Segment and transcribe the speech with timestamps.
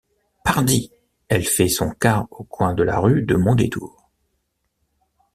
[0.43, 0.91] Pardi!
[1.29, 4.09] elle fait son quart au coin de la rue de Mondétour.